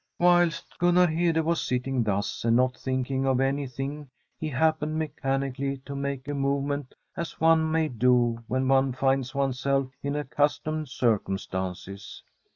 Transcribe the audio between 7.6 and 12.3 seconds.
may do when one t\\\i\s i>ne*s self in accustomed circumstances.